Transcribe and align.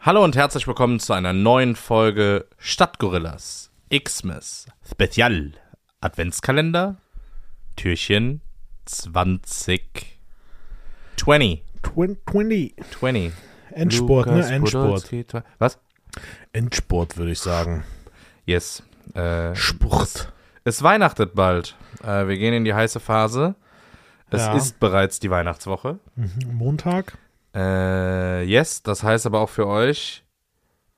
Hallo 0.00 0.24
und 0.24 0.36
herzlich 0.36 0.66
willkommen 0.66 0.98
zu 0.98 1.12
einer 1.12 1.32
neuen 1.32 1.76
Folge 1.76 2.46
Stadtgorillas 2.58 3.70
Xmas 3.92 4.66
Spezial 4.88 5.52
Adventskalender 6.00 6.96
Türchen 7.76 8.40
20 8.86 10.18
20 11.16 11.68
20. 11.82 12.32
20 12.98 13.32
Endsport, 13.72 14.26
Lukas 14.26 14.48
ne? 14.48 14.54
Endsport. 14.56 14.84
Podolski, 14.84 15.26
Was? 15.58 15.78
Endsport, 16.52 17.16
würde 17.16 17.32
ich 17.32 17.38
sagen. 17.38 17.84
Yes. 18.46 18.82
Äh, 19.14 19.54
Sport. 19.54 20.32
es 20.64 20.82
weihnachtet 20.82 21.34
bald. 21.34 21.76
Äh, 22.02 22.26
wir 22.26 22.36
gehen 22.36 22.54
in 22.54 22.64
die 22.64 22.74
heiße 22.74 22.98
Phase. 23.00 23.54
Es 24.30 24.42
Ja. 24.42 24.54
ist 24.56 24.80
bereits 24.80 25.20
die 25.20 25.30
Weihnachtswoche. 25.30 25.98
Mhm. 26.16 26.30
Montag. 26.52 27.16
Äh, 27.54 28.44
yes, 28.44 28.82
das 28.82 29.02
heißt 29.02 29.26
aber 29.26 29.40
auch 29.40 29.48
für 29.48 29.66
euch, 29.66 30.24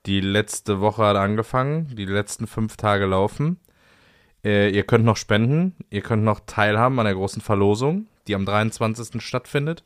die 0.05 0.19
letzte 0.19 0.81
Woche 0.81 1.03
hat 1.03 1.15
angefangen, 1.15 1.95
die 1.95 2.05
letzten 2.05 2.47
fünf 2.47 2.77
Tage 2.77 3.05
laufen. 3.05 3.57
Äh, 4.43 4.69
ihr 4.69 4.83
könnt 4.83 5.05
noch 5.05 5.17
spenden, 5.17 5.75
ihr 5.89 6.01
könnt 6.01 6.23
noch 6.23 6.41
teilhaben 6.45 6.99
an 6.99 7.05
der 7.05 7.15
großen 7.15 7.41
Verlosung, 7.41 8.07
die 8.27 8.35
am 8.35 8.45
23. 8.45 9.21
stattfindet. 9.21 9.83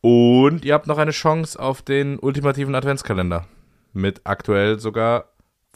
Und 0.00 0.64
ihr 0.64 0.74
habt 0.74 0.86
noch 0.86 0.98
eine 0.98 1.10
Chance 1.12 1.58
auf 1.58 1.82
den 1.82 2.18
ultimativen 2.18 2.74
Adventskalender. 2.74 3.46
Mit 3.92 4.22
aktuell 4.24 4.78
sogar 4.78 5.26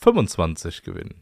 25 0.00 0.82
Gewinnen. 0.82 1.14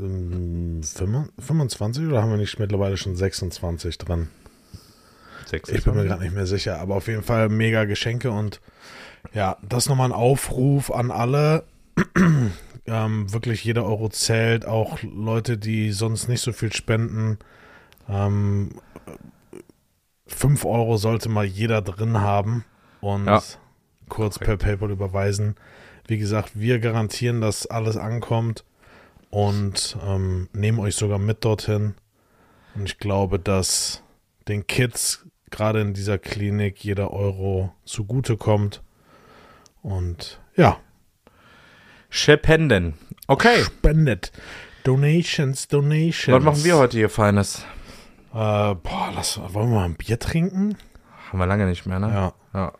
Ähm, 0.00 0.80
25 0.82 2.06
oder 2.06 2.22
haben 2.22 2.30
wir 2.30 2.36
nicht 2.36 2.58
mittlerweile 2.58 2.96
schon 2.96 3.16
26 3.16 3.98
dran? 3.98 4.28
Sechs 5.50 5.68
Ich 5.68 5.84
bin 5.84 5.96
mir 5.96 6.04
gerade 6.04 6.22
nicht 6.22 6.34
mehr 6.34 6.46
sicher, 6.46 6.78
aber 6.78 6.94
auf 6.94 7.08
jeden 7.08 7.24
Fall 7.24 7.48
mega 7.48 7.84
Geschenke 7.84 8.30
und 8.30 8.60
ja, 9.34 9.56
das 9.62 9.88
nochmal 9.88 10.08
ein 10.10 10.14
Aufruf 10.14 10.92
an 10.92 11.10
alle. 11.10 11.64
ähm, 12.86 13.32
wirklich 13.32 13.64
jeder 13.64 13.84
Euro 13.84 14.08
zählt, 14.08 14.64
auch 14.64 14.98
Leute, 15.02 15.58
die 15.58 15.90
sonst 15.90 16.28
nicht 16.28 16.40
so 16.40 16.52
viel 16.52 16.72
spenden. 16.72 17.38
Ähm, 18.08 18.70
5 20.28 20.64
Euro 20.64 20.96
sollte 20.96 21.28
mal 21.28 21.44
jeder 21.44 21.82
drin 21.82 22.20
haben 22.20 22.64
und 23.00 23.26
Ja. 23.26 23.42
kurz 24.08 24.38
per 24.38 24.56
PayPal 24.56 24.90
überweisen. 24.90 25.56
Wie 26.06 26.18
gesagt, 26.18 26.58
wir 26.58 26.78
garantieren, 26.78 27.40
dass 27.40 27.66
alles 27.66 27.96
ankommt 27.96 28.64
und 29.30 29.98
ähm, 30.06 30.48
nehmen 30.52 30.78
euch 30.78 30.94
sogar 30.94 31.18
mit 31.18 31.44
dorthin. 31.44 31.94
Und 32.76 32.86
ich 32.86 32.98
glaube, 32.98 33.38
dass 33.40 34.02
den 34.48 34.66
Kids 34.66 35.26
gerade 35.50 35.80
in 35.80 35.94
dieser 35.94 36.18
Klinik 36.18 36.84
jeder 36.84 37.12
Euro 37.12 37.74
zugutekommt. 37.84 38.82
Und 39.82 40.40
ja, 40.56 40.78
Spenden. 42.10 42.94
Okay, 43.28 43.62
spendet. 43.62 44.32
Donations, 44.82 45.68
Donations. 45.68 46.36
was 46.36 46.42
machen 46.42 46.64
wir 46.64 46.76
heute 46.76 46.96
hier 46.96 47.08
Feines? 47.08 47.64
Äh, 48.32 48.74
boah, 48.74 49.12
lass, 49.14 49.38
wollen 49.38 49.70
wir 49.70 49.76
mal 49.76 49.84
ein 49.84 49.94
Bier 49.94 50.18
trinken? 50.18 50.76
Haben 51.28 51.38
wir 51.38 51.46
lange 51.46 51.66
nicht 51.66 51.86
mehr, 51.86 52.00
ne? 52.00 52.08
Ja. 52.08 52.32
ja. 52.52 52.72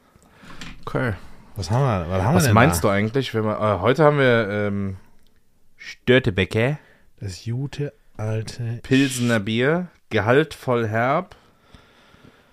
Okay. 0.84 1.12
Was 1.54 1.70
haben 1.70 1.82
wir, 1.82 2.10
was 2.10 2.22
haben 2.22 2.32
wir 2.32 2.36
Was 2.36 2.44
denn 2.44 2.54
meinst 2.54 2.82
da? 2.82 2.88
du 2.88 2.92
eigentlich? 2.92 3.34
Wenn 3.34 3.44
wir, 3.44 3.56
äh, 3.56 3.80
heute 3.80 4.04
haben 4.04 4.18
wir 4.18 4.48
ähm, 4.48 4.96
Störtebecke, 5.76 6.78
Das 7.20 7.44
gute 7.44 7.92
alte 8.16 8.80
Pilsener 8.82 9.38
Bier, 9.38 9.88
gehaltvoll 10.10 10.88
herb, 10.88 11.36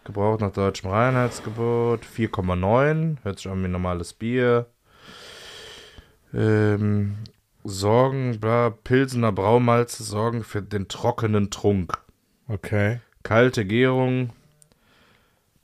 gebraucht 0.08 0.42
nach 0.42 0.52
deutschem 0.52 0.90
Reinheitsgebot, 0.90 2.02
4,9, 2.04 3.18
hört 3.24 3.38
sich 3.38 3.48
an 3.52 3.62
wie 3.62 3.66
ein 3.66 3.72
normales 3.72 4.14
Bier. 4.14 4.66
Ähm, 6.34 7.18
sorgen, 7.64 8.40
bla, 8.40 8.70
Pilsener 8.72 9.32
Braumalze 9.32 10.04
sorgen 10.04 10.44
für 10.44 10.62
den 10.62 10.88
trockenen 10.88 11.50
Trunk. 11.52 11.98
Okay. 12.48 13.00
Kalte 13.24 13.66
Gärung, 13.66 14.32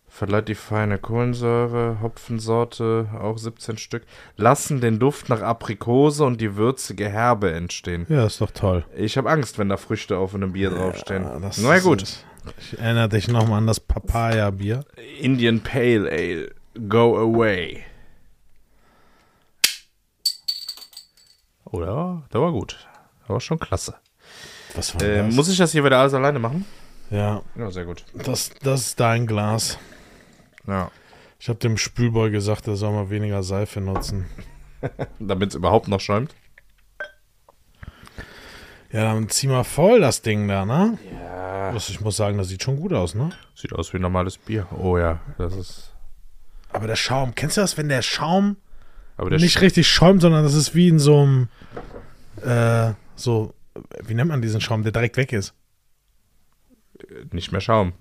verleiht 0.07 0.47
die 0.49 0.55
feine 0.55 0.97
Kohlensäure, 0.99 1.97
Hopfensorte, 2.01 3.07
auch 3.19 3.37
17 3.37 3.77
Stück, 3.77 4.03
lassen 4.35 4.79
den 4.81 4.99
Duft 4.99 5.29
nach 5.29 5.41
Aprikose 5.41 6.23
und 6.25 6.39
die 6.41 6.55
würzige 6.55 7.09
Herbe 7.09 7.51
entstehen. 7.51 8.05
Ja, 8.09 8.25
ist 8.25 8.41
doch 8.41 8.51
toll. 8.51 8.85
Ich 8.95 9.17
habe 9.17 9.29
Angst, 9.29 9.57
wenn 9.59 9.69
da 9.69 9.77
Früchte 9.77 10.17
auf 10.17 10.35
einem 10.35 10.53
Bier 10.53 10.69
draufstehen. 10.71 11.23
Ja, 11.23 11.39
das 11.39 11.57
Na 11.57 11.79
gut. 11.79 12.03
ist- 12.03 12.25
Ich 12.59 12.77
erinnere 12.79 13.09
dich 13.09 13.27
nochmal 13.27 13.59
an 13.59 13.67
das 13.67 13.79
Papaya-Bier. 13.79 14.83
Indian 15.19 15.61
Pale 15.61 16.09
Ale, 16.11 16.51
go 16.89 17.17
away. 17.17 17.83
Oder? 21.65 22.23
Der 22.33 22.41
war 22.41 22.51
gut. 22.51 22.87
Der 23.27 23.29
war 23.33 23.39
schon 23.41 23.59
klasse. 23.59 23.95
Was 24.75 24.93
war 24.95 25.01
Äh, 25.01 25.17
das? 25.25 25.35
muss 25.35 25.49
ich 25.49 25.57
das 25.57 25.71
hier 25.71 25.83
wieder 25.83 25.99
alles 25.99 26.13
alleine 26.13 26.39
machen? 26.39 26.65
ja, 27.09 27.41
Ja, 27.55 27.71
sehr 27.71 27.85
gut. 27.85 28.03
das, 28.13 28.51
das 28.61 28.81
ist 28.87 28.99
dein 28.99 29.27
Glas. 29.27 29.77
Ja. 30.67 30.91
Ich 31.39 31.49
habe 31.49 31.59
dem 31.59 31.77
Spülboy 31.77 32.31
gesagt, 32.31 32.67
er 32.67 32.75
soll 32.75 32.91
mal 32.93 33.09
weniger 33.09 33.43
Seife 33.43 33.81
nutzen. 33.81 34.25
Damit 35.19 35.49
es 35.49 35.55
überhaupt 35.55 35.87
noch 35.87 35.99
schäumt. 35.99 36.33
Ja, 38.91 39.13
dann 39.13 39.27
zieh 39.29 39.47
mal 39.47 39.63
voll 39.63 39.99
das 40.01 40.21
Ding 40.21 40.47
da, 40.47 40.65
ne? 40.65 40.97
Ja. 41.11 41.32
Das, 41.73 41.89
ich 41.89 42.01
muss 42.01 42.17
sagen, 42.17 42.37
das 42.37 42.47
sieht 42.49 42.63
schon 42.63 42.77
gut 42.77 42.93
aus, 42.93 43.15
ne? 43.15 43.31
Sieht 43.55 43.73
aus 43.73 43.93
wie 43.93 43.99
normales 43.99 44.37
Bier. 44.37 44.67
Oh 44.77 44.97
ja, 44.97 45.19
das 45.37 45.55
ist. 45.55 45.93
Aber 46.71 46.87
der 46.87 46.95
Schaum, 46.95 47.35
kennst 47.35 47.57
du 47.57 47.61
das, 47.61 47.77
wenn 47.77 47.89
der 47.89 48.01
Schaum 48.01 48.57
Aber 49.17 49.29
der 49.29 49.39
nicht 49.39 49.61
richtig 49.61 49.87
schäumt, 49.87 50.21
sondern 50.21 50.43
das 50.43 50.53
ist 50.53 50.75
wie 50.75 50.87
in 50.87 50.99
so 50.99 51.21
einem, 51.21 51.47
äh, 52.43 52.93
so, 53.15 53.53
wie 54.03 54.13
nennt 54.13 54.29
man 54.29 54.41
diesen 54.41 54.61
Schaum, 54.61 54.83
der 54.83 54.91
direkt 54.91 55.17
weg 55.17 55.33
ist? 55.33 55.53
Sch- 56.99 57.33
nicht 57.33 57.51
mehr 57.51 57.61
Schaum. 57.61 57.93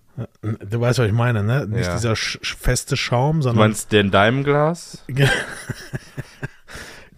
Du 0.42 0.80
weißt, 0.80 0.98
was 0.98 1.06
ich 1.06 1.12
meine, 1.12 1.42
ne? 1.42 1.66
Nicht 1.66 1.86
Ja. 1.86 1.94
dieser 1.94 2.16
sch 2.16 2.38
sch- 2.42 2.56
feste 2.56 2.96
Schaum, 2.96 3.36
Du 3.36 3.42
sondern. 3.44 3.68
meinst 3.68 3.92
der 3.92 4.02
in 4.02 4.10
deinem 4.10 4.44
Glas, 4.44 5.04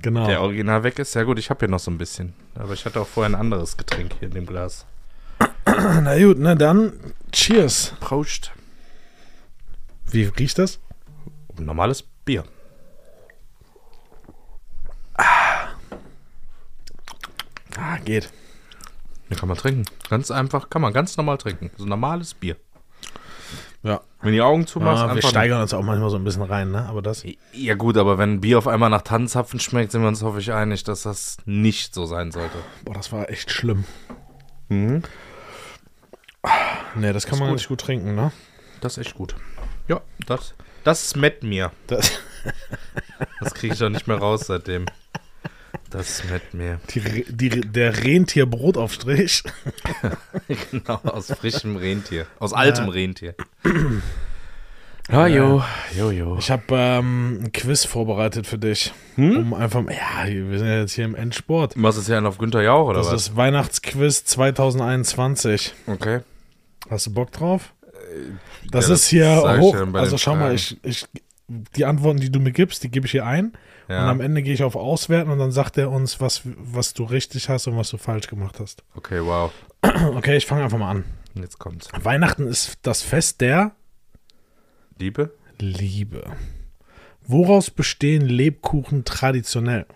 genau. 0.02 0.26
der 0.26 0.40
original 0.40 0.82
weg 0.84 0.98
ist? 0.98 1.14
Ja 1.14 1.22
gut, 1.24 1.38
ich 1.38 1.50
habe 1.50 1.60
hier 1.60 1.68
noch 1.68 1.80
so 1.80 1.90
ein 1.90 1.98
bisschen. 1.98 2.34
Aber 2.54 2.72
ich 2.72 2.84
hatte 2.84 3.00
auch 3.00 3.06
vorher 3.08 3.30
ein 3.30 3.34
anderes 3.40 3.76
Getränk 3.76 4.12
hier 4.18 4.28
in 4.28 4.34
dem 4.34 4.46
Glas. 4.46 4.86
Na 6.02 6.18
gut, 6.18 6.38
na 6.38 6.54
dann, 6.54 6.92
cheers. 7.32 7.94
Prost. 8.00 8.52
Wie 10.10 10.24
riecht 10.24 10.58
das? 10.58 10.78
Normales 11.58 12.02
Bier. 12.24 12.44
Ah, 17.76 17.96
geht. 18.04 18.30
Den 19.30 19.36
kann 19.36 19.48
man 19.48 19.58
trinken. 19.58 19.84
Ganz 20.08 20.30
einfach, 20.30 20.70
kann 20.70 20.82
man 20.82 20.92
ganz 20.92 21.16
normal 21.16 21.38
trinken. 21.38 21.70
So 21.76 21.86
normales 21.86 22.34
Bier. 22.34 22.56
Ja. 23.82 24.00
Wenn 24.22 24.32
die 24.32 24.40
Augen 24.40 24.66
zumachst, 24.66 25.02
Ah, 25.02 25.14
wir 25.14 25.22
steigern 25.22 25.60
uns 25.60 25.74
auch 25.74 25.82
manchmal 25.82 26.08
so 26.10 26.16
ein 26.16 26.24
bisschen 26.24 26.42
rein, 26.42 26.70
ne? 26.70 26.86
Aber 26.88 27.02
das. 27.02 27.24
Ja 27.52 27.74
gut, 27.74 27.96
aber 27.98 28.16
wenn 28.16 28.40
Bier 28.40 28.58
auf 28.58 28.66
einmal 28.68 28.90
nach 28.90 29.02
Tannenzapfen 29.02 29.60
schmeckt, 29.60 29.92
sind 29.92 30.00
wir 30.02 30.08
uns 30.08 30.22
hoffe 30.22 30.40
ich 30.40 30.52
einig, 30.52 30.84
dass 30.84 31.02
das 31.02 31.36
nicht 31.44 31.94
so 31.94 32.06
sein 32.06 32.30
sollte. 32.32 32.56
Boah, 32.84 32.94
das 32.94 33.12
war 33.12 33.28
echt 33.28 33.50
schlimm. 33.50 33.84
Mhm. 34.68 35.02
Ne, 36.94 37.12
das 37.12 37.24
kann 37.26 37.34
Ist 37.34 37.40
man 37.40 37.48
gut. 37.50 37.58
nicht 37.58 37.68
gut 37.68 37.80
trinken, 37.80 38.14
ne? 38.14 38.30
Das 38.80 38.96
ist 38.98 39.06
echt 39.06 39.16
gut. 39.16 39.34
Ja, 39.88 40.00
das, 40.26 40.54
das 40.84 41.10
schmeckt 41.10 41.42
mir. 41.42 41.72
Das, 41.86 42.10
Das 43.40 43.54
kriege 43.54 43.74
ich 43.74 43.82
auch 43.82 43.88
nicht 43.88 44.06
mehr 44.06 44.18
raus 44.18 44.42
seitdem. 44.46 44.86
Das 45.90 46.20
schmeckt 46.20 46.54
mir. 46.54 46.78
die, 46.94 47.24
die, 47.28 47.48
der 47.60 48.04
Rentierbrotaufstrich. 48.04 49.42
genau, 50.70 51.00
aus 51.04 51.26
frischem 51.32 51.76
Rentier. 51.78 52.26
Aus 52.38 52.52
altem 52.52 52.88
Rentier. 52.88 53.34
Ja, 55.10 55.26
jo, 55.26 55.62
jo, 55.96 56.10
jo. 56.10 56.36
Ich 56.38 56.50
habe 56.50 56.62
ähm, 56.70 57.40
ein 57.44 57.52
Quiz 57.52 57.84
vorbereitet 57.84 58.46
für 58.46 58.58
dich. 58.58 58.92
Hm? 59.16 59.36
Um 59.52 59.54
einfach. 59.54 59.82
Ja, 59.90 60.26
wir 60.26 60.58
sind 60.58 60.68
ja 60.68 60.80
jetzt 60.80 60.92
hier 60.94 61.04
im 61.04 61.14
Endsport. 61.14 61.74
Was 61.76 61.96
ist 61.96 62.08
ja 62.08 62.20
auf 62.22 62.38
Günther 62.38 62.62
Jauch 62.62 62.88
oder 62.88 62.98
Das 62.98 63.12
was? 63.12 63.28
ist 63.28 63.36
Weihnachtsquiz 63.36 64.24
2021. 64.24 65.74
Okay. 65.86 66.20
Hast 66.90 67.06
du 67.06 67.14
Bock 67.14 67.32
drauf? 67.32 67.74
Das 68.70 68.88
ja, 68.88 68.94
ist 68.94 69.06
hier 69.06 69.54
ich 69.56 69.60
hoch. 69.60 69.76
Also 69.94 70.18
schau 70.18 70.36
mal, 70.36 70.54
ich, 70.54 70.78
ich, 70.84 71.06
die 71.48 71.84
Antworten, 71.84 72.20
die 72.20 72.30
du 72.30 72.40
mir 72.40 72.52
gibst, 72.52 72.82
die 72.82 72.90
gebe 72.90 73.06
ich 73.06 73.12
hier 73.12 73.26
ein. 73.26 73.52
Ja. 73.88 74.04
Und 74.04 74.10
am 74.10 74.20
Ende 74.20 74.42
gehe 74.42 74.54
ich 74.54 74.62
auf 74.62 74.76
Auswerten 74.76 75.30
und 75.30 75.38
dann 75.38 75.52
sagt 75.52 75.76
er 75.76 75.90
uns, 75.90 76.20
was, 76.20 76.42
was 76.44 76.94
du 76.94 77.04
richtig 77.04 77.48
hast 77.48 77.66
und 77.66 77.76
was 77.76 77.90
du 77.90 77.98
falsch 77.98 78.28
gemacht 78.28 78.58
hast. 78.60 78.82
Okay, 78.94 79.20
wow. 79.22 79.52
Okay, 80.16 80.36
ich 80.36 80.46
fange 80.46 80.64
einfach 80.64 80.78
mal 80.78 80.90
an. 80.90 81.04
Jetzt 81.34 81.58
kommt's. 81.58 81.88
Weihnachten 82.02 82.46
ist 82.46 82.78
das 82.82 83.02
Fest 83.02 83.40
der 83.40 83.72
Liebe? 84.98 85.34
Liebe. 85.58 86.24
Woraus 87.26 87.70
bestehen 87.70 88.22
Lebkuchen 88.22 89.04
traditionell? 89.04 89.86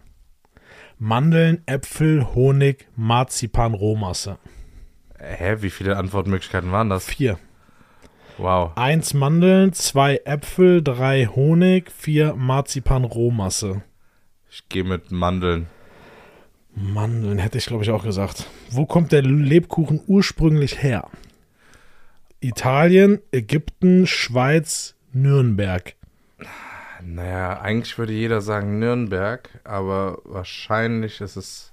Mandeln, 0.98 1.62
Äpfel, 1.66 2.34
Honig, 2.34 2.88
Marzipan, 2.96 3.74
Rohmasse. 3.74 4.38
Hä, 5.18 5.56
wie 5.60 5.70
viele 5.70 5.96
Antwortmöglichkeiten 5.96 6.72
waren 6.72 6.88
das? 6.88 7.06
Vier. 7.06 7.38
Wow. 8.38 8.72
Eins 8.76 9.14
Mandeln, 9.14 9.72
zwei 9.72 10.20
Äpfel, 10.24 10.82
drei 10.82 11.26
Honig, 11.26 11.90
vier 11.90 12.34
Marzipan, 12.34 13.04
Rohmasse. 13.04 13.82
Ich 14.48 14.68
gehe 14.68 14.84
mit 14.84 15.10
Mandeln. 15.10 15.66
Mandeln 16.74 17.38
hätte 17.38 17.58
ich, 17.58 17.66
glaube 17.66 17.82
ich, 17.82 17.90
auch 17.90 18.04
gesagt. 18.04 18.46
Wo 18.70 18.86
kommt 18.86 19.10
der 19.10 19.22
Lebkuchen 19.22 20.00
ursprünglich 20.06 20.82
her? 20.82 21.08
Italien, 22.40 23.20
Ägypten, 23.32 24.06
Schweiz, 24.06 24.94
Nürnberg. 25.12 25.96
Naja, 27.02 27.60
eigentlich 27.60 27.98
würde 27.98 28.12
jeder 28.12 28.40
sagen 28.40 28.78
Nürnberg, 28.78 29.48
aber 29.64 30.18
wahrscheinlich 30.24 31.20
ist 31.20 31.36
es 31.36 31.72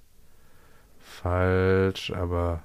falsch, 1.00 2.12
aber. 2.12 2.64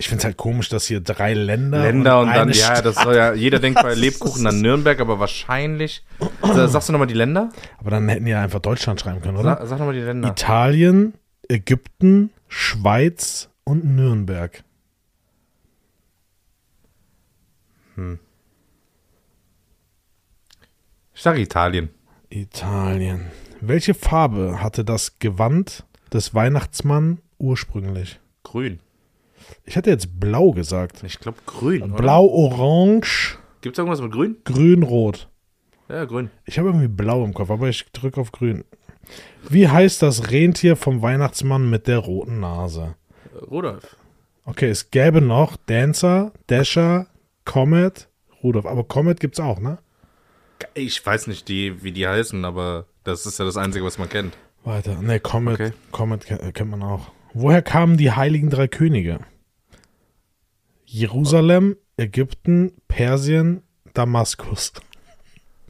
Ich 0.00 0.08
finde 0.08 0.20
es 0.20 0.24
halt 0.24 0.38
komisch, 0.38 0.70
dass 0.70 0.86
hier 0.86 1.00
drei 1.00 1.34
Länder. 1.34 1.82
Länder 1.82 2.20
und, 2.20 2.28
dann, 2.28 2.48
eine 2.48 2.52
ja, 2.52 2.80
das 2.80 2.94
Stadt- 2.94 3.04
soll 3.04 3.16
ja, 3.16 3.34
jeder 3.34 3.58
denkt 3.60 3.82
bei 3.82 3.92
Lebkuchen 3.92 4.46
an 4.46 4.60
Nürnberg, 4.62 4.98
aber 4.98 5.20
wahrscheinlich. 5.20 6.02
Sa- 6.42 6.68
Sagst 6.68 6.88
du 6.88 6.92
nochmal 6.92 7.06
die 7.06 7.12
Länder? 7.14 7.50
Aber 7.76 7.90
dann 7.90 8.08
hätten 8.08 8.24
die 8.24 8.30
ja 8.30 8.40
einfach 8.42 8.60
Deutschland 8.60 8.98
schreiben 8.98 9.20
können, 9.20 9.36
oder? 9.36 9.58
Sag, 9.58 9.66
sag 9.68 9.78
nochmal 9.78 9.94
die 9.94 10.00
Länder. 10.00 10.28
Italien, 10.30 11.12
Ägypten, 11.48 12.30
Schweiz 12.48 13.50
und 13.64 13.84
Nürnberg. 13.84 14.64
Ich 21.14 21.22
sage 21.22 21.40
Italien. 21.40 21.90
Italien. 22.30 23.26
Welche 23.60 23.94
Farbe 23.94 24.62
hatte 24.62 24.84
das 24.84 25.18
Gewand 25.18 25.84
des 26.12 26.34
Weihnachtsmann 26.34 27.18
ursprünglich? 27.38 28.20
Grün. 28.42 28.80
Ich 29.64 29.76
hätte 29.76 29.90
jetzt 29.90 30.18
blau 30.20 30.52
gesagt. 30.52 31.02
Ich 31.04 31.18
glaube 31.18 31.38
grün. 31.46 31.82
oder? 31.82 31.94
Blau, 32.02 32.26
orange, 32.26 33.38
Gibt's 33.60 33.78
irgendwas 33.78 34.00
mit 34.00 34.12
grün? 34.12 34.36
grün, 34.44 34.82
rot. 34.82 35.28
Ja, 35.88 36.04
grün. 36.04 36.30
Ich 36.46 36.58
habe 36.58 36.68
irgendwie 36.68 36.88
blau 36.88 37.24
im 37.24 37.34
Kopf, 37.34 37.50
aber 37.50 37.68
ich 37.68 37.84
drücke 37.92 38.20
auf 38.20 38.32
grün. 38.32 38.64
Wie 39.48 39.68
heißt 39.68 40.02
das 40.02 40.30
Rentier 40.30 40.76
vom 40.76 41.02
Weihnachtsmann 41.02 41.68
mit 41.68 41.86
der 41.88 41.98
roten 41.98 42.40
Nase? 42.40 42.94
Rudolf. 43.50 43.96
Okay, 44.44 44.68
es 44.68 44.90
gäbe 44.90 45.20
noch 45.20 45.56
Dancer, 45.66 46.32
Dasher, 46.46 47.06
Comet, 47.44 48.08
Rudolf. 48.42 48.66
Aber 48.66 48.84
Comet 48.84 49.20
gibt's 49.20 49.40
auch, 49.40 49.58
ne? 49.60 49.78
Ich 50.74 51.04
weiß 51.04 51.26
nicht, 51.26 51.48
die, 51.48 51.82
wie 51.82 51.92
die 51.92 52.06
heißen, 52.06 52.44
aber 52.44 52.86
das 53.04 53.26
ist 53.26 53.38
ja 53.38 53.44
das 53.44 53.56
Einzige, 53.56 53.84
was 53.84 53.98
man 53.98 54.08
kennt. 54.08 54.36
Weiter. 54.64 55.00
Ne, 55.00 55.18
Comet, 55.20 55.54
Okay. 55.54 55.72
Comet 55.90 56.26
ke- 56.26 56.52
kennt 56.52 56.70
man 56.70 56.82
auch. 56.82 57.10
Woher 57.32 57.62
kamen 57.62 57.96
die 57.96 58.12
heiligen 58.12 58.50
drei 58.50 58.68
Könige? 58.68 59.20
Jerusalem, 60.92 61.76
Ägypten, 61.96 62.72
Persien, 62.88 63.62
Damaskus. 63.94 64.72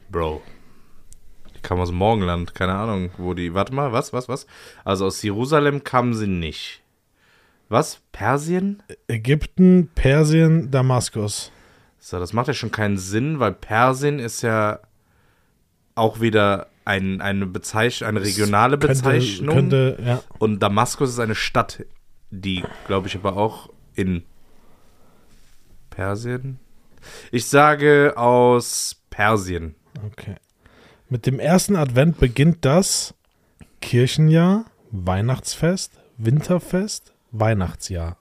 Bro. 0.09 0.41
Die 1.55 1.61
kamen 1.61 1.79
aus 1.79 1.89
dem 1.89 1.99
Morgenland, 1.99 2.55
keine 2.55 2.73
Ahnung, 2.73 3.11
wo 3.19 3.35
die. 3.35 3.53
Warte 3.53 3.71
mal, 3.71 3.91
was, 3.91 4.13
was, 4.13 4.27
was? 4.27 4.47
Also 4.83 5.05
aus 5.05 5.21
Jerusalem 5.21 5.83
kamen 5.83 6.15
sie 6.15 6.25
nicht. 6.25 6.81
Was? 7.69 8.01
Persien? 8.11 8.81
Ägypten, 9.07 9.91
Persien, 9.93 10.71
Damaskus. 10.71 11.51
So, 11.99 12.17
das 12.17 12.33
macht 12.33 12.47
ja 12.47 12.55
schon 12.55 12.71
keinen 12.71 12.97
Sinn, 12.97 13.39
weil 13.39 13.53
Persien 13.53 14.17
ist 14.17 14.41
ja 14.41 14.79
auch 15.93 16.19
wieder 16.19 16.65
ein, 16.83 17.21
eine 17.21 17.45
Bezeichnung, 17.45 18.09
eine 18.09 18.21
regionale 18.23 18.75
Bezeichnung. 18.75 19.55
Könnte, 19.55 19.93
könnte, 19.97 20.03
ja. 20.03 20.23
Und 20.39 20.61
Damaskus 20.63 21.11
ist 21.11 21.19
eine 21.19 21.35
Stadt, 21.35 21.85
die, 22.31 22.63
glaube 22.87 23.07
ich, 23.07 23.15
aber 23.15 23.37
auch 23.37 23.69
in 23.93 24.23
Persien. 25.91 26.57
Ich 27.31 27.45
sage 27.45 28.13
aus 28.17 28.95
Persien. 29.11 29.75
Okay. 30.05 30.35
Mit 31.09 31.25
dem 31.27 31.39
ersten 31.39 31.75
Advent 31.75 32.17
beginnt 32.19 32.65
das 32.65 33.13
Kirchenjahr, 33.81 34.65
Weihnachtsfest, 34.91 35.93
Winterfest, 36.17 37.13
Weihnachtsjahr. 37.31 38.17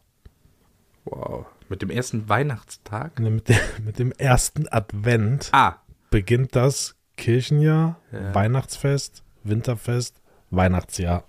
Wow. 1.05 1.47
Mit 1.69 1.83
dem 1.83 1.91
ersten 1.91 2.29
Weihnachtstag? 2.29 3.19
Ne, 3.21 3.31
Mit, 3.31 3.49
dem- 3.49 3.57
mit 3.85 3.99
dem 3.99 4.13
ersten 4.13 4.67
Advent 4.69 5.49
Ah, 5.53 5.77
beginnt 6.11 6.57
das 6.57 6.97
Kirchenjahr, 7.17 7.97
Ja. 8.13 8.35
Weihnachtsfest, 8.35 9.23
Winterfest, 9.45 10.21
Weihnachtsjahr. 10.51 11.25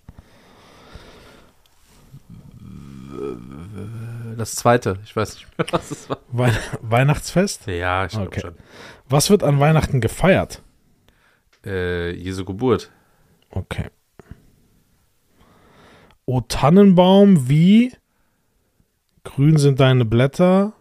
Das 4.41 4.55
zweite. 4.55 4.97
Ich 5.05 5.15
weiß 5.15 5.35
nicht 5.35 5.57
mehr, 5.57 5.67
was 5.71 5.91
es 5.91 6.09
war. 6.09 6.17
Wei 6.31 6.51
Weihnachtsfest? 6.81 7.67
Ja, 7.67 8.05
ich 8.05 8.11
glaube 8.11 8.27
Okay. 8.27 8.41
schon. 8.41 8.55
Was 9.07 9.29
wird 9.29 9.43
an 9.43 9.59
Weihnachten 9.59 10.01
gefeiert? 10.01 10.61
Äh, 11.65 12.11
Jesu 12.11 12.43
Geburt. 12.45 12.91
Okay. 13.49 13.87
O 16.25 16.41
Tannenbaum, 16.41 17.49
wie 17.49 17.93
grün 19.23 19.57
sind 19.57 19.79
deine 19.79 20.05
Blätter, 20.05 20.73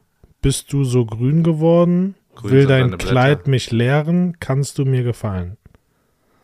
bist 0.42 0.72
du 0.72 0.84
so 0.84 1.04
grün 1.04 1.42
geworden, 1.42 2.14
Grün 2.36 2.50
will 2.52 2.66
dein. 2.66 2.96
Kleid 2.98 3.46
mich 3.46 3.70
leeren, 3.72 4.38
kannst 4.40 4.78
du 4.78 4.84
mir 4.84 5.02
gefallen. 5.02 5.56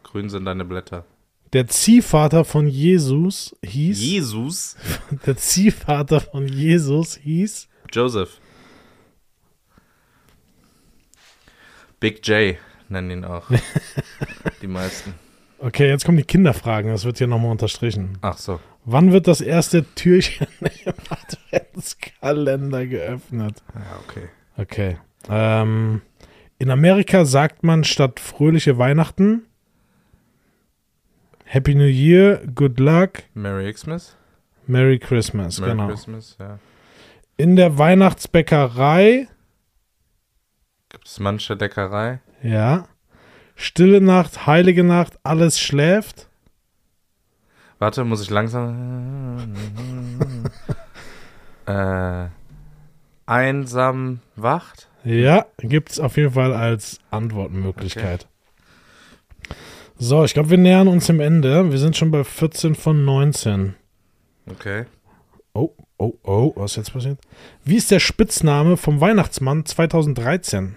Grün 0.02 0.28
sind 0.28 0.44
deine 0.44 0.64
Blätter. 0.64 1.04
Der 1.52 1.68
Ziehvater 1.68 2.44
von 2.44 2.66
Jesus 2.66 3.56
hieß, 3.64 4.00
Jesus? 4.00 4.76
der 5.26 5.36
Ziehvater 5.36 6.20
von 6.20 6.48
Jesus 6.48 7.16
hieß, 7.16 7.68
Joseph. 7.92 8.40
Big 12.00 12.26
J 12.26 12.56
nennen 12.88 13.10
ihn 13.10 13.24
auch. 13.24 13.48
Die 14.62 14.66
meisten. 14.66 15.14
okay, 15.58 15.88
jetzt 15.88 16.04
kommen 16.04 16.18
die 16.18 16.24
Kinderfragen, 16.24 16.90
das 16.90 17.04
wird 17.04 17.18
hier 17.18 17.26
nochmal 17.26 17.52
unterstrichen. 17.52 18.18
Ach 18.20 18.36
so. 18.36 18.60
Wann 18.84 19.12
wird 19.12 19.26
das 19.26 19.40
erste 19.40 19.84
Türchen 19.94 20.46
im 20.60 20.94
Adventskalender 21.08 22.86
geöffnet? 22.86 23.62
Ja, 23.74 24.00
okay. 24.04 24.28
Okay. 24.56 24.98
Ähm, 25.28 26.02
in 26.58 26.70
Amerika 26.70 27.24
sagt 27.24 27.62
man 27.62 27.84
statt 27.84 28.20
fröhliche 28.20 28.78
Weihnachten 28.78 29.46
Happy 31.48 31.74
New 31.76 31.86
Year, 31.86 32.44
Good 32.54 32.80
Luck, 32.80 33.22
Merry 33.34 33.72
Xmas? 33.72 34.16
Merry 34.66 34.98
Christmas. 34.98 35.60
Merry 35.60 35.72
genau. 35.72 35.86
Christmas, 35.86 36.36
ja. 36.40 36.58
In 37.36 37.54
der 37.54 37.78
Weihnachtsbäckerei, 37.78 39.28
Gibt 40.88 41.06
es 41.06 41.20
manche 41.20 41.56
Deckerei? 41.56 42.20
ja. 42.42 42.86
Stille 43.58 44.02
Nacht, 44.02 44.46
heilige 44.46 44.84
Nacht, 44.84 45.18
alles 45.22 45.58
schläft. 45.58 46.28
Warte, 47.78 48.04
muss 48.04 48.20
ich 48.20 48.28
langsam. 48.28 49.54
äh, 51.66 52.26
einsam 53.24 54.20
wacht? 54.34 54.88
Ja, 55.04 55.46
gibt 55.58 55.90
es 55.92 56.00
auf 56.00 56.18
jeden 56.18 56.32
Fall 56.32 56.52
als 56.52 56.98
Antwortmöglichkeit. 57.10 58.26
So, 59.98 60.24
ich 60.24 60.34
glaube, 60.34 60.50
wir 60.50 60.58
nähern 60.58 60.88
uns 60.88 61.06
dem 61.06 61.20
Ende. 61.20 61.70
Wir 61.70 61.78
sind 61.78 61.96
schon 61.96 62.10
bei 62.10 62.22
14 62.22 62.74
von 62.74 63.04
19. 63.04 63.74
Okay. 64.50 64.84
Oh, 65.54 65.70
oh, 65.96 66.12
oh, 66.22 66.52
was 66.54 66.72
ist 66.72 66.76
jetzt 66.76 66.92
passiert? 66.92 67.18
Wie 67.64 67.76
ist 67.76 67.90
der 67.90 68.00
Spitzname 68.00 68.76
vom 68.76 69.00
Weihnachtsmann 69.00 69.64
2013? 69.64 70.76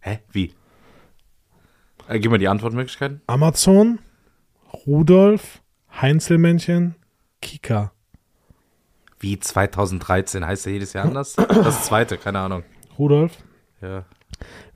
Hä? 0.00 0.20
Wie? 0.30 0.54
Äh, 2.08 2.20
gib 2.20 2.30
mir 2.30 2.38
die 2.38 2.46
Antwortmöglichkeiten. 2.46 3.22
Amazon, 3.26 3.98
Rudolf, 4.86 5.60
Heinzelmännchen, 6.00 6.94
Kika. 7.42 7.90
Wie 9.18 9.40
2013? 9.40 10.46
Heißt 10.46 10.64
der 10.64 10.74
jedes 10.74 10.92
Jahr 10.92 11.06
anders? 11.06 11.34
Das 11.48 11.86
zweite, 11.86 12.16
keine 12.16 12.38
Ahnung. 12.38 12.62
Rudolf. 12.96 13.32
Ja. 13.82 14.04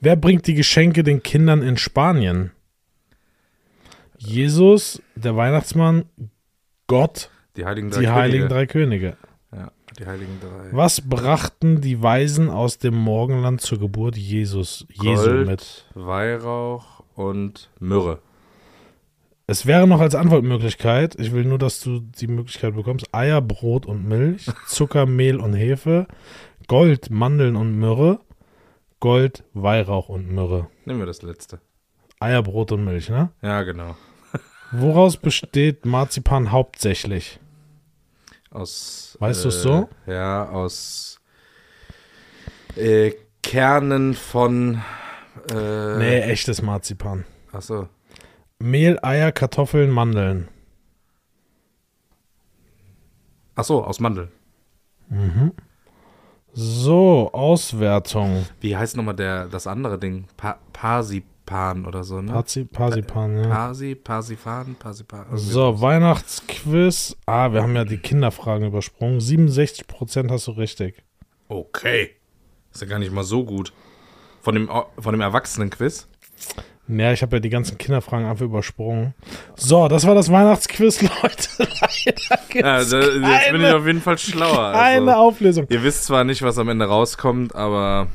Wer 0.01 0.17
bringt 0.17 0.49
die 0.49 0.55
Geschenke 0.55 1.05
den 1.05 1.23
Kindern 1.23 1.63
in 1.63 1.77
Spanien? 1.77 2.51
Jesus, 4.27 5.03
der 5.15 5.37
Weihnachtsmann, 5.37 6.05
Gott, 6.87 7.31
Die 7.57 7.65
Heiligen 7.65 7.91
Drei 7.91 8.01
die 8.01 8.07
Könige. 8.07 8.21
Heiligen 8.21 8.49
Drei 8.49 8.67
Könige. 8.67 9.17
Ja, 9.55 9.71
die 9.99 10.07
Heiligen 10.07 10.41
Drei. 10.41 10.77
Was 10.77 11.01
brachten 11.01 11.81
die 11.81 12.03
Weisen 12.03 12.49
aus 12.49 12.79
dem 12.79 12.95
Morgenland 12.95 13.61
zur 13.61 13.79
Geburt 13.79 14.17
Jesus, 14.17 14.87
Jesu 14.91 15.25
Gold, 15.25 15.47
mit? 15.47 15.87
Weihrauch 15.95 17.03
und 17.15 17.71
Myrrhe. 17.79 18.19
Es 19.47 19.67
wäre 19.67 19.87
noch 19.87 20.01
als 20.01 20.15
Antwortmöglichkeit, 20.15 21.17
ich 21.19 21.33
will 21.33 21.45
nur, 21.45 21.59
dass 21.59 21.81
du 21.81 22.01
die 22.01 22.29
Möglichkeit 22.29 22.75
bekommst, 22.75 23.13
Eier, 23.13 23.41
Brot 23.43 23.87
und 23.87 24.09
Milch, 24.09 24.47
Zucker, 24.67 25.05
Mehl 25.05 25.39
und 25.39 25.53
Hefe, 25.55 26.07
Gold, 26.69 27.11
Mandeln 27.11 27.57
und 27.57 27.79
Myrrhe, 27.79 28.21
Gold, 29.01 29.45
Weihrauch 29.53 30.09
und 30.09 30.31
Myrrhe. 30.33 30.69
Nehmen 30.85 31.01
wir 31.01 31.07
das 31.07 31.23
letzte. 31.23 31.61
Eier, 32.21 32.43
Brot 32.43 32.71
und 32.71 32.85
Milch, 32.85 33.11
ne? 33.11 33.31
Ja, 33.43 33.63
genau. 33.65 33.97
Woraus 34.73 35.19
besteht 35.19 35.85
Marzipan 35.85 36.51
hauptsächlich? 36.51 37.39
Aus. 38.51 39.17
Weißt 39.21 39.41
äh, 39.41 39.43
du 39.43 39.49
es 39.49 39.63
so? 39.63 39.89
Ja, 40.07 40.49
aus 40.49 41.21
äh, 42.77 43.13
Kernen 43.43 44.15
von. 44.15 44.83
Äh, 45.51 45.99
nee, 45.99 46.21
echtes 46.21 46.63
Marzipan. 46.63 47.25
Achso. 47.53 47.89
Mehl, 48.59 48.99
Eier, 49.03 49.33
Kartoffeln, 49.33 49.91
Mandeln. 49.91 50.49
Achso, 53.55 53.83
aus 53.83 54.01
Mandeln. 54.01 54.29
Mhm. 55.09 55.53
So, 56.55 57.31
Auswertung. 57.33 58.47
Wie 58.61 58.77
heißt 58.77 58.97
nochmal 58.97 59.17
der, 59.17 59.47
das 59.47 59.67
andere 59.67 59.99
Ding? 59.99 60.27
Pa 60.37 60.59
Parsi 60.73 61.25
Parsipan 61.53 61.87
oder 61.87 62.05
so, 62.05 62.21
ne? 62.23 62.33
Parzi 62.33 62.65
Parsipan, 62.65 63.37
ja. 63.45 63.49
Parsi, 63.49 63.95
Parsifan, 63.95 64.75
Parsipan. 64.79 65.27
So, 65.35 65.81
Weihnachtsquiz. 65.81 67.17
Ah, 67.27 67.53
wir 67.53 67.63
haben 67.63 67.77
ja 67.77 67.85
die 67.85 67.99
Kinderfragen 67.99 68.67
übersprungen. 68.67 69.21
67% 69.21 70.31
hast 70.31 70.47
du 70.47 70.53
richtig. 70.53 71.03
Okay. 71.49 72.11
Ist 72.73 72.81
ja 72.81 72.89
gar 72.89 72.99
nicht 72.99 73.13
mal 73.13 73.25
so 73.25 73.45
gut. 73.45 73.73
Von 74.41 74.55
dem, 74.55 74.69
von 74.99 75.13
dem 75.13 75.21
Erwachsenen-Quiz? 75.21 76.09
Ja, 76.89 77.13
ich 77.13 77.23
habe 77.23 77.37
ja 77.37 77.41
die 77.41 77.49
ganzen 77.51 77.79
Kinderfragen 77.79 78.27
einfach 78.27 78.45
übersprungen. 78.45 79.15
So, 79.55 79.87
das 79.89 80.07
war 80.07 80.15
das 80.15 80.33
Weihnachtsquiz, 80.33 81.01
Leute. 81.23 81.69
Da, 82.61 82.79
jetzt 82.81 83.53
bin 83.53 83.61
ich 83.63 83.73
auf 83.73 83.87
jeden 83.87 84.01
Fall 84.01 84.19
schlauer. 84.19 84.73
keine 84.73 85.11
Also, 85.15 85.21
Auflösung. 85.21 85.67
ihr 85.69 85.83
wisst 85.83 86.05
zwar 86.07 86.25
nicht, 86.25 86.43
was 86.43 86.59
am 86.59 86.69
Ende 86.69 86.87
rauskommt, 86.87 87.55
aber 87.55 88.09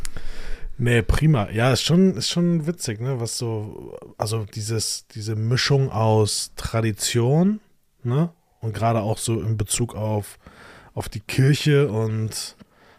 Nee, 0.78 1.02
prima. 1.02 1.50
Ja, 1.50 1.74
ist 1.74 1.82
schon, 1.82 2.16
ist 2.16 2.30
schon 2.30 2.68
witzig, 2.68 3.02
ne? 3.02 3.20
Was 3.20 3.38
so, 3.38 3.98
also 4.18 4.46
dieses, 4.46 5.08
diese 5.08 5.36
Mischung 5.36 5.92
aus 5.92 6.52
Tradition, 6.56 7.60
ne? 8.04 8.30
Und 8.60 8.74
gerade 8.74 9.02
auch 9.02 9.18
so 9.18 9.42
in 9.42 9.58
Bezug 9.58 9.96
auf, 9.96 10.38
auf 10.94 11.10
die 11.10 11.20
Kirche 11.20 11.90
und 11.90 12.56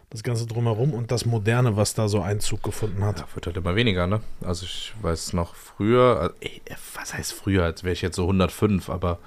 das 0.09 0.23
Ganze 0.23 0.47
drumherum 0.47 0.93
und 0.93 1.11
das 1.11 1.25
Moderne, 1.25 1.77
was 1.77 1.93
da 1.93 2.07
so 2.07 2.21
Einzug 2.21 2.63
gefunden 2.63 3.03
hat. 3.03 3.19
ja, 3.19 3.27
wird 3.35 3.45
halt 3.45 3.57
immer 3.57 3.75
weniger, 3.75 4.07
ne? 4.07 4.21
Also 4.41 4.65
ich 4.65 4.93
weiß 5.01 5.33
noch 5.33 5.55
früher, 5.55 6.19
also, 6.19 6.35
ey, 6.41 6.61
was 6.95 7.13
heißt 7.13 7.33
früher, 7.33 7.63
als 7.63 7.83
wäre 7.83 7.93
ich 7.93 8.01
jetzt 8.01 8.15
so 8.15 8.23
105, 8.23 8.89
aber 8.89 9.19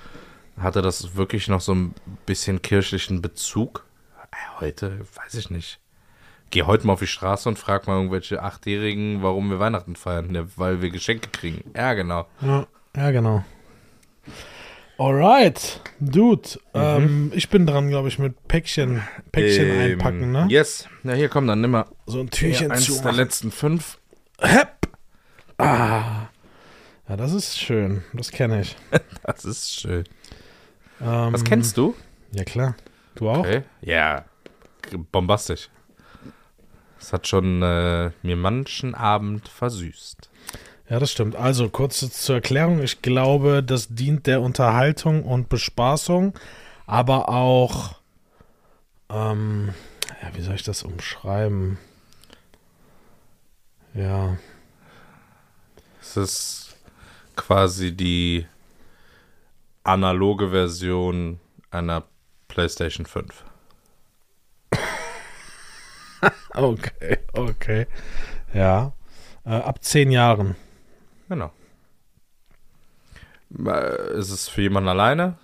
hatte 0.58 0.82
das 0.82 1.14
wirklich 1.16 1.48
noch 1.48 1.60
so 1.60 1.74
ein 1.74 1.94
bisschen 2.26 2.60
kirchlichen 2.60 3.22
Bezug? 3.22 3.86
Äh, 4.32 4.60
Heute, 4.60 5.00
weiß 5.14 5.34
ich 5.34 5.50
nicht. 5.50 5.78
Geh 6.52 6.64
heute 6.64 6.86
mal 6.86 6.92
auf 6.92 7.00
die 7.00 7.06
Straße 7.06 7.48
und 7.48 7.58
frag 7.58 7.86
mal 7.86 7.96
irgendwelche 7.96 8.42
Achtjährigen, 8.42 9.22
warum 9.22 9.48
wir 9.48 9.58
Weihnachten 9.58 9.96
feiern. 9.96 10.34
Ja, 10.34 10.44
weil 10.56 10.82
wir 10.82 10.90
Geschenke 10.90 11.30
kriegen. 11.30 11.70
Ja, 11.74 11.94
genau. 11.94 12.26
Ja, 12.42 12.66
ja 12.94 13.10
genau. 13.10 13.42
Alright, 14.98 15.80
Dude. 15.98 16.60
Ähm, 16.74 17.32
ich 17.34 17.48
bin 17.48 17.66
dran, 17.66 17.88
glaube 17.88 18.08
ich, 18.08 18.18
mit 18.18 18.48
Päckchen, 18.48 19.02
Päckchen 19.32 19.66
Ähm, 19.66 19.80
einpacken, 19.92 20.30
ne? 20.30 20.46
Yes. 20.50 20.86
Ja, 21.04 21.14
hier, 21.14 21.30
komm, 21.30 21.46
dann 21.46 21.62
nimm 21.62 21.70
mal 21.70 21.86
So 22.04 22.20
ein 22.20 22.28
Türchen 22.28 22.70
eins 22.70 22.84
zu. 22.84 22.92
der 22.96 23.04
machen. 23.04 23.16
letzten 23.16 23.50
fünf. 23.50 23.98
Hepp. 24.38 24.88
Ah. 25.56 26.28
Ja, 27.08 27.16
das 27.16 27.32
ist 27.32 27.58
schön. 27.58 28.04
Das 28.12 28.30
kenne 28.30 28.60
ich. 28.60 28.76
Das 29.22 29.46
ist 29.46 29.72
schön. 29.80 30.04
Ähm, 31.00 31.32
Was 31.32 31.44
kennst 31.44 31.78
du? 31.78 31.94
Ja, 32.32 32.44
klar. 32.44 32.76
Du 33.14 33.30
auch? 33.30 33.38
Okay. 33.38 33.62
Ja, 33.80 34.26
bombastisch. 35.10 35.70
Das 37.02 37.12
hat 37.12 37.26
schon 37.26 37.62
äh, 37.62 38.12
mir 38.22 38.36
manchen 38.36 38.94
Abend 38.94 39.48
versüßt. 39.48 40.30
Ja, 40.88 41.00
das 41.00 41.10
stimmt. 41.10 41.34
Also, 41.34 41.68
kurz 41.68 41.98
zur 42.12 42.36
Erklärung. 42.36 42.80
Ich 42.80 43.02
glaube, 43.02 43.60
das 43.64 43.88
dient 43.88 44.28
der 44.28 44.40
Unterhaltung 44.40 45.24
und 45.24 45.48
Bespaßung, 45.48 46.38
aber 46.86 47.28
auch, 47.28 47.96
ähm, 49.10 49.74
ja, 50.22 50.30
wie 50.34 50.42
soll 50.42 50.54
ich 50.54 50.62
das 50.62 50.84
umschreiben? 50.84 51.76
Ja, 53.94 54.36
Es 56.00 56.16
ist 56.16 56.76
quasi 57.34 57.96
die 57.96 58.46
analoge 59.82 60.50
Version 60.50 61.40
einer 61.72 62.04
PlayStation 62.46 63.06
5. 63.06 63.44
okay, 66.54 67.18
okay. 67.32 67.86
Ja, 68.54 68.92
äh, 69.44 69.50
ab 69.50 69.82
zehn 69.82 70.10
Jahren. 70.10 70.56
Genau. 71.28 71.50
Äh, 73.58 74.18
Ist 74.18 74.30
es 74.30 74.48
für 74.48 74.62
jemanden 74.62 74.88
alleine? 74.88 75.36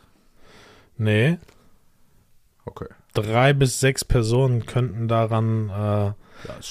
Nee, 0.96 1.38
Okay. 2.64 2.86
drei 3.14 3.52
bis 3.54 3.80
sechs 3.80 4.04
Personen 4.04 4.66
könnten 4.66 5.08
daran 5.08 5.70
äh, 5.70 5.72
Ja, 5.76 6.14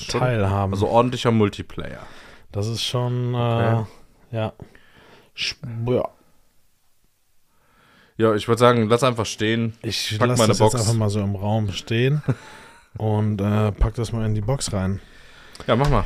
teilhaben. 0.09 0.73
also 0.73 0.87
ordentlicher 0.89 1.31
Multiplayer. 1.31 2.01
das 2.51 2.67
ist 2.67 2.83
schon, 2.83 3.33
äh, 3.33 3.37
Okay. 3.37 3.85
ja. 4.31 4.53
Sch 5.33 5.55
ja. 5.87 6.09
Ja, 8.17 8.33
ich 8.35 8.47
würde 8.47 8.59
sagen, 8.59 8.89
lass 8.89 9.03
einfach 9.03 9.25
stehen. 9.27 9.73
Ich 9.83 10.17
Pack 10.17 10.27
lasse 10.29 10.39
meine 10.41 10.47
das 10.49 10.57
Box. 10.59 10.73
jetzt 10.73 10.81
einfach 10.81 10.95
mal 10.97 11.09
so 11.09 11.19
im 11.19 11.35
Raum 11.35 11.71
stehen 11.71 12.21
und 12.97 13.41
äh, 13.41 13.71
pack 13.71 13.95
das 13.95 14.11
mal 14.11 14.25
in 14.25 14.35
die 14.35 14.41
Box 14.41 14.73
rein. 14.73 14.99
Ja, 15.65 15.75
mach 15.75 15.89
mal. 15.89 16.03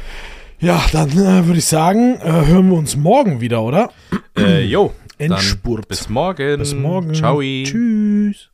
Ja, 0.59 0.83
dann 0.91 1.09
äh, 1.11 1.45
würde 1.45 1.57
ich 1.57 1.65
sagen, 1.65 2.19
äh, 2.21 2.45
hören 2.45 2.69
wir 2.69 2.77
uns 2.77 2.95
morgen 2.95 3.41
wieder, 3.41 3.63
oder? 3.63 3.91
Äh, 4.37 4.63
jo, 4.63 4.93
Endspurt. 5.17 5.87
bis 5.87 6.07
morgen. 6.07 6.59
Bis 6.59 6.73
morgen. 6.73 7.13
Ciao. 7.13 7.41
Tschüss. 7.41 8.49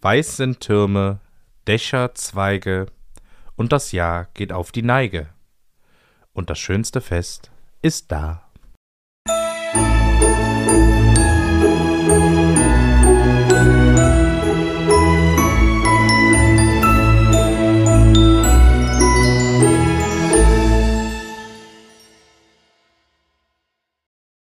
Weiß 0.00 0.36
sind 0.36 0.60
Türme, 0.60 1.20
Dächer, 1.66 2.14
Zweige, 2.14 2.86
und 3.56 3.72
das 3.72 3.92
Jahr 3.92 4.28
geht 4.34 4.52
auf 4.52 4.72
die 4.72 4.82
Neige. 4.82 5.28
Und 6.32 6.50
das 6.50 6.58
schönste 6.58 7.00
Fest 7.00 7.50
ist 7.80 8.10
da. 8.10 8.43